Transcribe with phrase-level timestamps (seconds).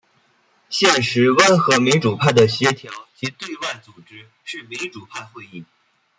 [0.67, 5.63] 现时温和民主派的协调及对外组织是民主派会议。